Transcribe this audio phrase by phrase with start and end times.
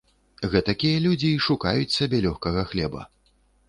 [0.53, 3.01] Гэтакія людзі й шукаюць сабе лёгкага хлеба.